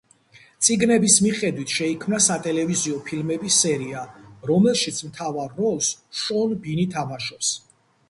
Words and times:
წიგნების 0.67 1.17
მიხედვით 1.25 1.75
შეიქმნა 1.79 2.21
სატელევიზიო 2.29 3.03
ფილმების 3.11 3.61
სერია, 3.67 4.03
რომელშიც 4.53 5.05
მთავარ 5.13 5.57
როლს 5.63 5.95
შონ 6.25 6.61
ბინი 6.67 6.93
თამაშობს. 6.99 7.59